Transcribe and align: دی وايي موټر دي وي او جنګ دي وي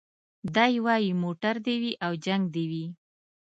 دی 0.55 0.73
وايي 0.85 1.11
موټر 1.23 1.55
دي 1.65 1.75
وي 1.81 1.91
او 2.05 2.11
جنګ 2.25 2.43
دي 2.55 2.65
وي 2.71 2.85